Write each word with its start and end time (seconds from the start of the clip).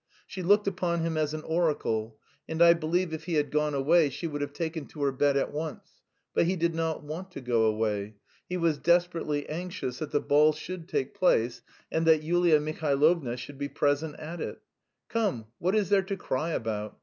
She 0.25 0.41
looked 0.41 0.65
upon 0.65 1.01
him 1.01 1.15
as 1.15 1.35
an 1.35 1.43
oracle, 1.43 2.17
and 2.49 2.59
I 2.59 2.73
believe 2.73 3.13
if 3.13 3.25
he 3.25 3.35
had 3.35 3.51
gone 3.51 3.75
away 3.75 4.09
she 4.09 4.25
would 4.25 4.41
have 4.41 4.51
taken 4.51 4.87
to 4.87 5.03
her 5.03 5.11
bed 5.11 5.37
at 5.37 5.53
once. 5.53 5.91
But 6.33 6.47
he 6.47 6.55
did 6.55 6.73
not 6.73 7.03
want 7.03 7.29
to 7.33 7.39
go 7.39 7.65
away; 7.65 8.15
he 8.49 8.57
was 8.57 8.79
desperately 8.79 9.47
anxious 9.47 9.99
that 9.99 10.09
the 10.09 10.19
ball 10.19 10.53
should 10.53 10.89
take 10.89 11.13
place 11.13 11.61
and 11.91 12.07
that 12.07 12.23
Yulia 12.23 12.59
Mihailovna 12.59 13.37
should 13.37 13.59
be 13.59 13.69
present 13.69 14.15
at 14.15 14.41
it. 14.41 14.59
"Come, 15.07 15.45
what 15.59 15.75
is 15.75 15.89
there 15.89 16.01
to 16.01 16.17
cry 16.17 16.49
about? 16.49 16.97